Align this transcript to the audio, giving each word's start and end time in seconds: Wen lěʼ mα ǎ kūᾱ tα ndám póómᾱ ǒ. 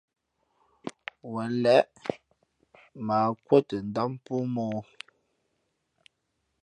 Wen 1.31 1.51
lěʼ 1.63 1.85
mα 3.05 3.15
ǎ 3.27 3.29
kūᾱ 3.45 3.59
tα 3.67 3.77
ndám 3.87 4.11
póómᾱ 4.25 4.63
ǒ. 4.77 4.79